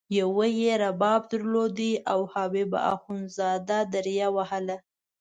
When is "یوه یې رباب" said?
0.19-1.21